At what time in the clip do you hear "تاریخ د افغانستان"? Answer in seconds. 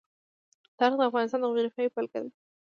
0.77-1.39